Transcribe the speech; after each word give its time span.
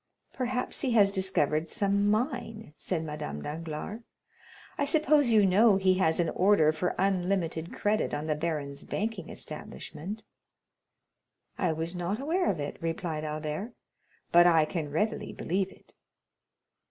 "Perhaps 0.33 0.81
he 0.81 0.93
has 0.93 1.11
discovered 1.11 1.69
some 1.69 2.09
mine," 2.09 2.73
said 2.75 3.03
Madame 3.03 3.43
Danglars. 3.43 4.01
"I 4.75 4.83
suppose 4.83 5.29
you 5.31 5.45
know 5.45 5.77
he 5.77 5.93
has 5.99 6.19
an 6.19 6.29
order 6.29 6.71
for 6.71 6.95
unlimited 6.97 7.71
credit 7.71 8.11
on 8.11 8.25
the 8.25 8.33
baron's 8.35 8.83
banking 8.83 9.29
establishment?" 9.29 10.23
"I 11.59 11.71
was 11.73 11.95
not 11.95 12.19
aware 12.19 12.49
of 12.49 12.59
it," 12.59 12.77
replied 12.81 13.23
Albert, 13.23 13.73
"but 14.31 14.47
I 14.47 14.65
can 14.65 14.89
readily 14.89 15.33
believe 15.33 15.69
it." 15.71 15.93